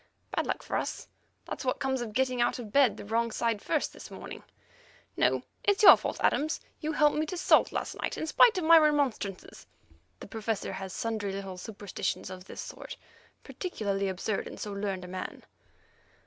"Bad 0.35 0.47
luck 0.47 0.63
for 0.63 0.77
us! 0.77 1.07
That's 1.45 1.63
what 1.63 1.77
comes 1.77 2.01
of 2.01 2.13
getting 2.13 2.41
out 2.41 2.57
of 2.57 2.71
bed 2.71 2.97
the 2.97 3.05
wrong 3.05 3.29
side 3.29 3.61
first 3.61 3.93
this 3.93 4.09
morning. 4.09 4.41
No, 5.15 5.43
it's 5.63 5.83
your 5.83 5.95
fault, 5.95 6.17
Adams; 6.23 6.59
you 6.79 6.93
helped 6.93 7.17
me 7.17 7.27
to 7.27 7.37
salt 7.37 7.71
last 7.71 7.93
night, 8.01 8.17
in 8.17 8.25
spite 8.25 8.57
of 8.57 8.63
my 8.63 8.79
remonstrances" 8.79 9.67
(the 10.19 10.25
Professor 10.27 10.73
has 10.73 10.91
sundry 10.91 11.31
little 11.31 11.55
superstitions 11.59 12.31
of 12.31 12.45
this 12.45 12.61
sort, 12.61 12.97
particularly 13.43 14.07
absurd 14.07 14.47
in 14.47 14.57
so 14.57 14.73
learned 14.73 15.05
a 15.05 15.07
man). 15.07 15.43